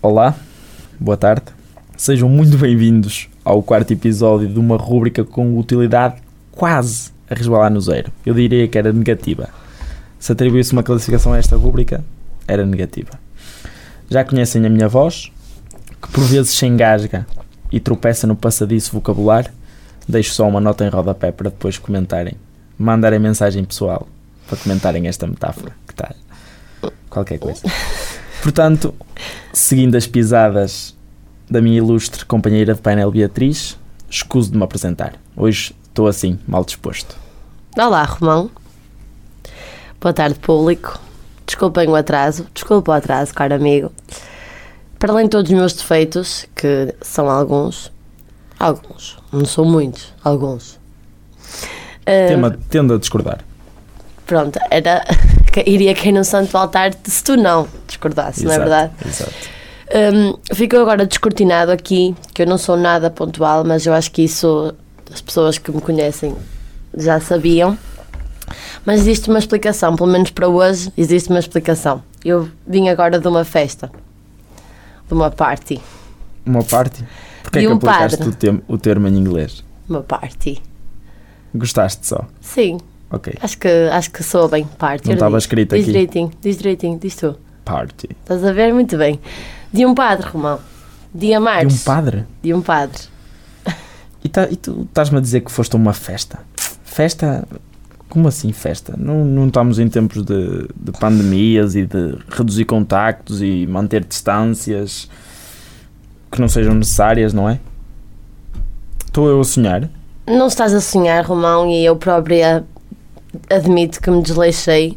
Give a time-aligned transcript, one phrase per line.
[0.00, 0.36] Olá,
[1.00, 1.46] boa tarde.
[1.96, 7.80] Sejam muito bem-vindos ao quarto episódio de uma rúbrica com utilidade quase a resvalar no
[7.80, 8.12] zero.
[8.24, 9.48] Eu diria que era negativa.
[10.16, 12.04] Se atribuísse uma classificação a esta rúbrica,
[12.46, 13.10] era negativa.
[14.08, 15.32] Já conhecem a minha voz,
[16.00, 17.26] que por vezes se engasga
[17.72, 19.52] e tropeça no passadiço vocabular.
[20.06, 22.34] Deixo só uma nota em rodapé para depois comentarem.
[22.78, 24.06] Mandarem mensagem pessoal
[24.46, 26.14] para comentarem esta metáfora que está
[27.10, 27.62] qualquer coisa.
[28.48, 28.94] Portanto,
[29.52, 30.96] seguindo as pisadas
[31.50, 33.78] da minha ilustre companheira de painel Beatriz,
[34.08, 35.16] escuso de me apresentar.
[35.36, 37.14] Hoje estou assim, mal disposto.
[37.76, 38.50] Olá, Romão.
[40.00, 40.98] Boa tarde, público.
[41.44, 43.92] Desculpem o atraso, desculpa o atraso, caro amigo.
[44.98, 47.92] Para além de todos os meus defeitos, que são alguns,
[48.58, 50.80] alguns, não são muitos, alguns.
[52.06, 53.40] Tema, tendo a discordar.
[54.24, 55.04] Pronto, era.
[55.66, 58.92] Iria cair no santo altar se tu não discordasses, não é verdade?
[59.06, 59.32] Exato.
[59.90, 64.22] Um, ficou agora descortinado aqui, que eu não sou nada pontual, mas eu acho que
[64.22, 64.74] isso
[65.12, 66.36] as pessoas que me conhecem
[66.96, 67.78] já sabiam.
[68.84, 72.02] Mas existe uma explicação, pelo menos para hoje, existe uma explicação.
[72.24, 73.90] Eu vim agora de uma festa,
[75.06, 75.80] de uma party.
[76.44, 77.04] Uma party?
[77.42, 79.64] Porquê De é que um aplicaste o, termo, o termo em inglês?
[79.88, 80.62] Uma party.
[81.54, 82.26] Gostaste só?
[82.40, 82.78] Sim,
[83.10, 83.34] Ok.
[83.40, 85.06] acho que, acho que soa bem party.
[85.08, 85.92] Não estava escrito diz aqui.
[85.92, 87.36] direitinho, diz direitinho, diz tu.
[87.64, 88.08] Party.
[88.22, 88.72] Estás a ver?
[88.74, 89.18] Muito bem.
[89.72, 90.58] De um padre, Romão.
[91.14, 91.80] De De amares.
[91.82, 92.24] um padre?
[92.42, 93.02] De um padre.
[94.22, 96.40] E, tá- e tu estás-me a dizer que foste a uma festa?
[96.84, 97.46] Festa?
[98.08, 98.94] Como assim festa?
[98.98, 105.08] Não, não estamos em tempos de, de pandemias e de reduzir contactos e manter distâncias
[106.30, 107.60] que não sejam necessárias, não é?
[109.06, 109.88] Estou eu a sonhar?
[110.26, 112.64] Não estás a sonhar, Romão, e eu própria
[113.50, 114.94] admito que me desleixei,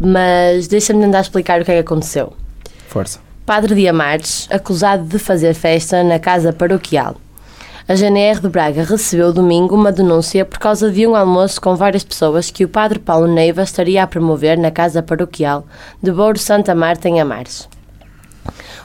[0.00, 2.32] mas deixa-me tentar explicar o que é que aconteceu.
[2.88, 3.20] Força.
[3.44, 7.16] Padre de Amares, acusado de fazer festa na casa paroquial.
[7.88, 12.02] A GNR de Braga recebeu domingo uma denúncia por causa de um almoço com várias
[12.02, 15.64] pessoas que o Padre Paulo Neiva estaria a promover na casa paroquial
[16.02, 17.68] de Bouro Santa Marta, em Amares.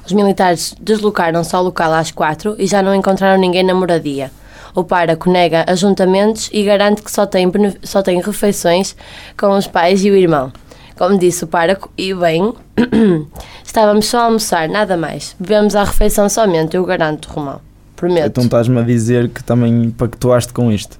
[0.05, 4.31] Os militares deslocaram-se ao local às quatro e já não encontraram ninguém na moradia.
[4.73, 7.51] O pároco nega ajuntamentos e garante que só tem,
[7.83, 8.95] só tem refeições
[9.37, 10.51] com os pais e o irmão.
[10.97, 12.53] Como disse o pároco, e bem,
[13.65, 15.35] estávamos só a almoçar, nada mais.
[15.39, 17.59] Bebemos à refeição somente, eu garanto, Romão.
[17.95, 18.27] Prometo.
[18.27, 20.99] Então estás-me a dizer que também pactuaste com isto.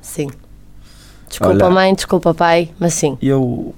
[0.00, 0.28] Sim.
[1.28, 1.70] Desculpa, Olha.
[1.70, 3.16] mãe, desculpa, pai, mas sim.
[3.22, 3.74] Eu,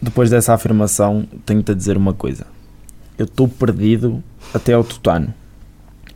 [0.00, 2.46] depois dessa afirmação, tenho-te a dizer uma coisa.
[3.18, 4.22] Eu estou perdido
[4.52, 5.32] até ao tutano.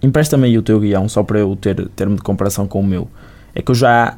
[0.02, 3.08] Empresta-me aí o teu guião, só para eu ter termo de comparação com o meu.
[3.54, 4.16] É que eu já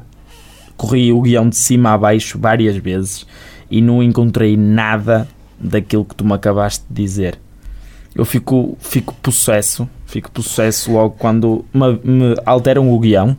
[0.77, 3.25] corri o guião de cima a baixo várias vezes
[3.69, 5.27] e não encontrei nada
[5.59, 7.39] daquilo que tu me acabaste de dizer.
[8.13, 13.37] Eu fico, fico possesso, fico possesso logo quando me, me alteram o guião,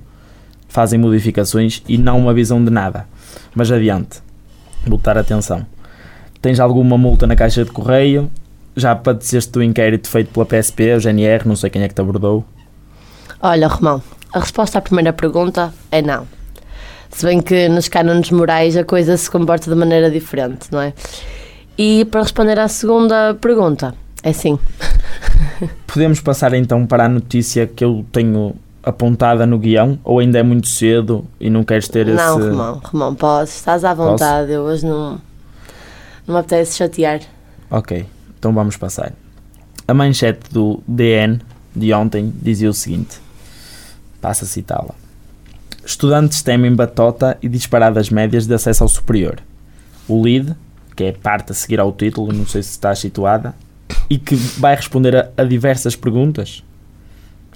[0.69, 3.07] fazem modificações e não uma visão de nada.
[3.55, 4.21] Mas adiante,
[4.87, 5.67] vou dar atenção.
[6.41, 8.31] Tens alguma multa na caixa de correio?
[8.77, 12.01] Já padeceste do inquérito feito pela PSP, o GNR, não sei quem é que te
[12.01, 12.45] abordou.
[13.41, 14.03] Olha, Romão,
[14.33, 16.27] a resposta à primeira pergunta é não.
[17.11, 20.95] Se bem que nos cânones morais a coisa se comporta de maneira diferente, não é?
[21.77, 24.59] E para responder à segunda pergunta, é sim.
[25.87, 30.43] Podemos passar então para a notícia que eu tenho apontada no guião, ou ainda é
[30.43, 32.49] muito cedo e não queres ter Não, esse...
[32.49, 35.21] Romão, Romão, podes, estás à vontade, eu hoje não,
[36.27, 37.21] não me apetece chatear.
[37.71, 38.07] Ok,
[38.43, 39.13] então vamos passar.
[39.87, 41.41] A manchete do DN
[41.77, 43.21] de ontem dizia o seguinte:
[44.21, 44.97] passa a citá-la.
[45.87, 49.39] Estudantes temem batota e disparadas médias de acesso ao superior.
[50.09, 50.57] O lead,
[50.97, 53.55] que é a parte a seguir ao título, não sei se está situada,
[54.11, 56.65] e que vai responder a, a diversas perguntas.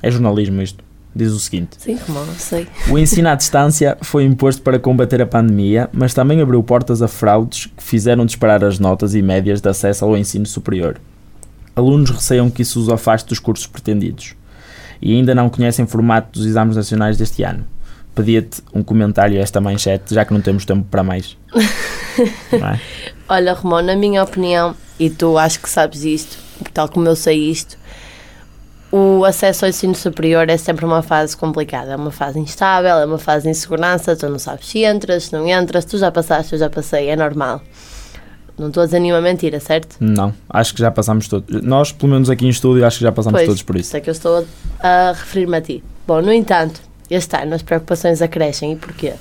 [0.00, 0.84] É jornalismo isto.
[1.16, 2.68] Diz o seguinte: Sim, Romão, eu sei.
[2.90, 7.08] o ensino à distância foi imposto para combater a pandemia, mas também abriu portas a
[7.08, 11.00] fraudes que fizeram disparar as notas e médias de acesso ao ensino superior.
[11.74, 14.34] Alunos receiam que isso os afaste dos cursos pretendidos
[15.00, 17.64] e ainda não conhecem o formato dos exames nacionais deste ano.
[18.14, 21.36] Pedia-te um comentário a esta manchete, já que não temos tempo para mais.
[22.52, 22.80] Não é?
[23.28, 26.38] Olha, Romão, na minha opinião, e tu acho que sabes isto,
[26.72, 27.76] tal como eu sei isto,
[28.90, 33.04] o acesso ao ensino superior é sempre uma fase complicada, é uma fase instável, é
[33.04, 36.52] uma fase de insegurança, tu não sabes se entras, se não entras, tu já passaste,
[36.52, 37.60] eu já passei, é normal.
[38.58, 39.96] Não estou a dizer nenhuma mentira, certo?
[40.00, 41.62] Não, acho que já passámos todos.
[41.62, 43.94] Nós, pelo menos aqui em estúdio, acho que já passámos todos por isso.
[43.94, 44.46] é que eu estou
[44.80, 45.84] a, a referir-me a ti.
[46.06, 46.80] Bom, no entanto,
[47.10, 48.72] este ano as preocupações acrescem.
[48.72, 49.12] E porquê?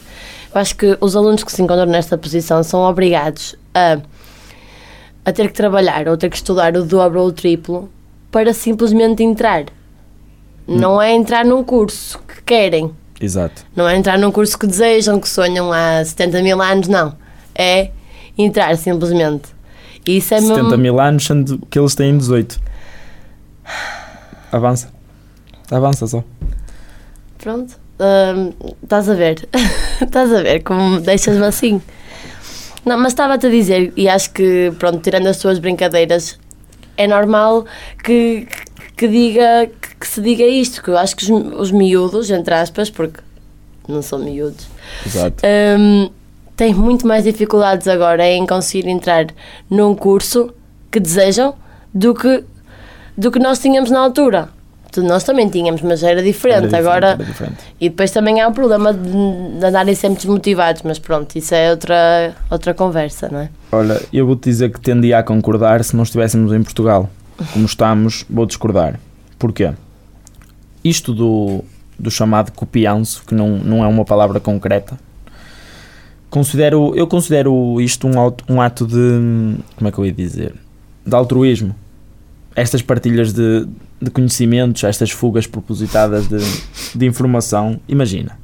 [0.54, 3.98] Eu acho que os alunos que se encontram nesta posição são obrigados a,
[5.26, 7.90] a ter que trabalhar ou ter que estudar o dobro ou o triplo
[8.36, 9.64] para simplesmente entrar.
[10.68, 12.92] Não é entrar num curso que querem,
[13.22, 13.66] Exato.
[13.74, 17.16] não é entrar num curso que desejam, que sonham há 70 mil anos, não.
[17.58, 17.92] É
[18.38, 19.56] entrar simplesmente.
[20.06, 20.78] E isso é 70 mesmo.
[20.80, 22.60] mil anos, sendo que eles têm 18.
[24.52, 24.92] Avança.
[25.72, 26.22] Avança só.
[27.38, 27.80] Pronto.
[28.02, 28.52] hum,
[28.84, 29.48] estás a ver?
[30.04, 31.82] estás a ver como deixas-me assim?
[32.86, 36.38] Não, mas estava-te a dizer, e acho que, pronto, tirando as tuas brincadeiras,
[36.98, 37.66] é normal
[38.04, 38.48] que,
[38.96, 39.70] que, diga,
[40.00, 43.20] que, se diga isto, que eu acho que os, os miúdos, entre aspas, porque
[43.88, 44.68] não são miúdos,
[45.06, 45.44] Exato.
[45.80, 46.10] hum,
[46.56, 49.28] têm muito mais dificuldades agora em conseguir entrar
[49.70, 50.54] num curso
[50.92, 51.56] que desejam
[51.94, 52.44] do que,
[53.18, 54.50] do que nós tínhamos na altura.
[55.04, 56.58] Nós também tínhamos, mas era diferente.
[56.58, 57.56] Era diferente, agora era diferente.
[57.80, 59.10] e depois também há o problema de,
[59.60, 63.50] de andarem sempre desmotivados, mas pronto, isso é outra, outra conversa, não é?
[63.72, 67.10] Olha, eu vou-te dizer que tendia a concordar se não estivéssemos em Portugal.
[67.52, 69.00] Como estamos, vou discordar.
[69.38, 69.72] Porquê?
[70.84, 71.64] Isto do,
[72.00, 74.98] do chamado copianço, que não, não é uma palavra concreta,
[76.30, 79.58] considero, eu considero isto um, auto- um ato de.
[79.76, 80.54] Como é que eu ia dizer?
[81.06, 81.76] De altruísmo.
[82.56, 83.68] Estas partilhas de,
[84.02, 86.38] de conhecimentos, estas fugas propositadas de,
[86.96, 88.38] de informação, imagina.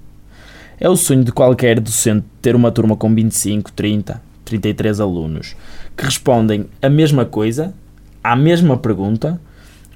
[0.80, 5.56] É o sonho de qualquer docente ter uma turma com 25, 30, 33 alunos
[5.96, 7.74] que respondem a mesma coisa,
[8.24, 9.40] à mesma pergunta,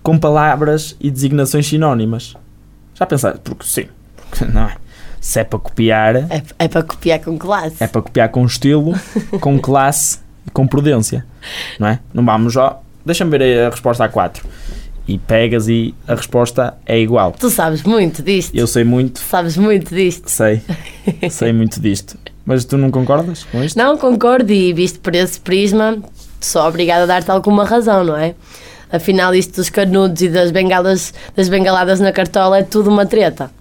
[0.03, 2.35] com palavras e designações sinónimas.
[2.93, 3.39] Já pensaste?
[3.43, 3.85] Porque sim,
[4.29, 4.75] porque não é?
[5.19, 7.77] Se é para copiar, É, é para copiar com classe.
[7.83, 8.93] é para copiar com estilo,
[9.41, 11.25] com classe e com prudência,
[11.79, 11.99] não é?
[12.13, 14.45] Não vamos, ó, deixa-me ver aí a resposta a 4.
[15.07, 17.31] E pegas e a resposta é igual.
[17.33, 18.55] Tu sabes muito disto.
[18.55, 20.27] Eu sei muito, Sabes muito disto.
[20.29, 20.61] sei,
[21.29, 22.17] sei muito disto.
[22.43, 23.77] Mas tu não concordas com isto?
[23.77, 25.97] Não, concordo e visto por esse prisma,
[26.41, 28.33] sou obrigada a dar-te alguma razão, não é?
[28.91, 33.51] Afinal, isto dos canudos e das bengalas, das bengaladas na cartola é tudo uma treta.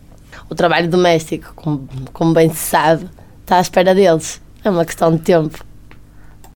[0.49, 3.07] O trabalho doméstico, como, como bem se sabe,
[3.43, 4.41] está à espera deles.
[4.63, 5.65] É uma questão de tempo.